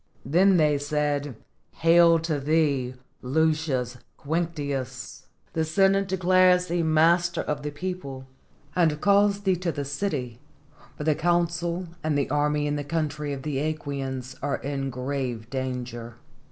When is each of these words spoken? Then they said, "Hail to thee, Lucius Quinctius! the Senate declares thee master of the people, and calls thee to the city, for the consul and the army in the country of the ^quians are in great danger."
Then 0.25 0.57
they 0.57 0.79
said, 0.79 1.35
"Hail 1.73 2.17
to 2.21 2.39
thee, 2.39 2.95
Lucius 3.21 3.97
Quinctius! 4.17 5.27
the 5.53 5.63
Senate 5.63 6.07
declares 6.07 6.65
thee 6.65 6.81
master 6.81 7.41
of 7.41 7.61
the 7.61 7.69
people, 7.69 8.25
and 8.75 8.99
calls 8.99 9.41
thee 9.41 9.57
to 9.57 9.71
the 9.71 9.85
city, 9.85 10.39
for 10.97 11.03
the 11.03 11.13
consul 11.13 11.85
and 12.03 12.17
the 12.17 12.31
army 12.31 12.65
in 12.65 12.77
the 12.77 12.83
country 12.83 13.31
of 13.31 13.43
the 13.43 13.57
^quians 13.75 14.35
are 14.41 14.57
in 14.57 14.89
great 14.89 15.47
danger." 15.51 16.15